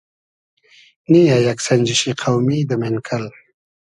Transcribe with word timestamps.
نییۂ 1.11 1.37
یئگ 1.45 1.59
سئنجیشی 1.65 2.11
قۆمی 2.21 2.59
دۂ 2.69 2.75
مېنکئل 2.81 3.25